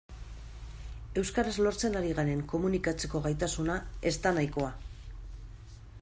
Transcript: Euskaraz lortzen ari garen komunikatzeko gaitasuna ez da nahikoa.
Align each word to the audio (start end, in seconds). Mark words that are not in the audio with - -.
Euskaraz 1.21 1.51
lortzen 1.65 1.97
ari 1.99 2.15
garen 2.19 2.41
komunikatzeko 2.53 3.21
gaitasuna 3.25 3.75
ez 4.13 4.15
da 4.23 4.35
nahikoa. 4.39 4.71